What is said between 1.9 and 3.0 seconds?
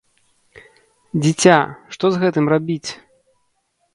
што з гэтым рабіць?